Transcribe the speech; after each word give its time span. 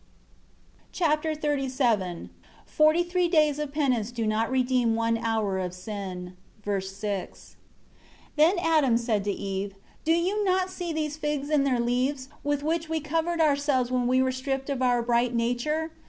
Chapter 0.91 1.35
XXXVII 1.35 2.29
Forty 2.65 3.03
three 3.03 3.27
days 3.27 3.59
of 3.59 3.71
penance 3.71 4.09
do 4.09 4.25
not 4.25 4.49
redeem 4.49 4.95
one 4.95 5.15
hour 5.19 5.59
of 5.59 5.75
sin 5.75 6.35
(v. 6.65 6.81
6). 6.81 7.55
1 8.33 8.33
Then 8.35 8.57
Adam 8.65 8.97
said 8.97 9.23
to 9.25 9.31
Eve, 9.31 9.75
"Do 10.03 10.13
you 10.13 10.43
not 10.43 10.71
see 10.71 10.91
these 10.91 11.17
figs 11.17 11.51
and 11.51 11.67
their 11.67 11.79
leaves, 11.79 12.29
with 12.43 12.63
which 12.63 12.89
we 12.89 12.99
covered 12.99 13.41
ourselves 13.41 13.91
when 13.91 14.07
we 14.07 14.23
were 14.23 14.31
stripped 14.31 14.71
of 14.71 14.81
our 14.81 15.03
bright 15.03 15.35
nature? 15.35 15.91